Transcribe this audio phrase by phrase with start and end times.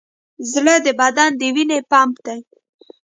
[0.51, 2.39] زړه د بدن د وینې پمپ دی.